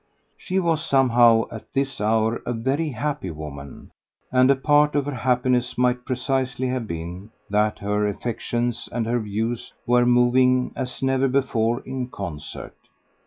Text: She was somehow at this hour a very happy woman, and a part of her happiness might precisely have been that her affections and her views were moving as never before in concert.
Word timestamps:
She 0.35 0.59
was 0.59 0.83
somehow 0.83 1.45
at 1.51 1.73
this 1.73 2.01
hour 2.01 2.41
a 2.43 2.53
very 2.53 2.89
happy 2.89 3.29
woman, 3.29 3.91
and 4.31 4.49
a 4.49 4.55
part 4.55 4.95
of 4.95 5.05
her 5.05 5.13
happiness 5.13 5.77
might 5.77 6.05
precisely 6.05 6.69
have 6.69 6.87
been 6.87 7.29
that 7.51 7.77
her 7.77 8.07
affections 8.07 8.89
and 8.91 9.05
her 9.05 9.19
views 9.19 9.73
were 9.85 10.07
moving 10.07 10.73
as 10.75 11.03
never 11.03 11.27
before 11.27 11.81
in 11.81 12.07
concert. 12.07 12.75